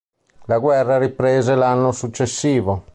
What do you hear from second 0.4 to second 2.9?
La guerra riprese l'anno successivo.